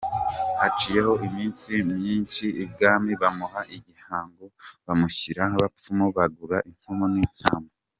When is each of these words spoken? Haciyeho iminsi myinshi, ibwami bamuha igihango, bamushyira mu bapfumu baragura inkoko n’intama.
Haciyeho 0.59 1.13
iminsi 1.27 1.71
myinshi, 1.95 2.45
ibwami 2.63 3.11
bamuha 3.21 3.61
igihango, 3.77 4.45
bamushyira 4.85 5.41
mu 5.51 5.57
bapfumu 5.63 6.05
baragura 6.15 6.57
inkoko 6.71 7.05
n’intama. 7.13 7.69